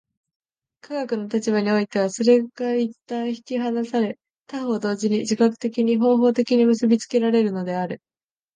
[0.81, 8.01] 科学の立場においてはそれが一旦引き離され、他方同時に自覚的に、方法的に結び付けられるのである。